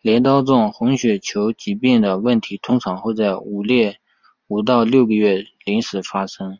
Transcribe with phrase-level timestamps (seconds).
[0.00, 3.62] 镰刀状红血球疾病的问题通常会在五
[4.64, 6.58] 到六个月龄时发作。